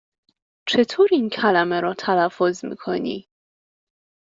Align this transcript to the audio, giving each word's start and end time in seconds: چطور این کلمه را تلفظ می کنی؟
چطور 0.67 1.07
این 1.11 1.29
کلمه 1.29 1.81
را 1.81 1.93
تلفظ 1.93 2.65
می 2.65 2.75
کنی؟ 2.75 3.29